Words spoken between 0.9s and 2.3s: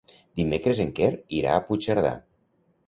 Quer irà a Puigcerdà.